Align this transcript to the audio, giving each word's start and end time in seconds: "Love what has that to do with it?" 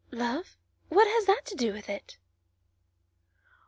"Love 0.09 0.57
what 0.89 1.05
has 1.07 1.27
that 1.27 1.45
to 1.45 1.53
do 1.53 1.71
with 1.71 1.87
it?" 1.87 2.17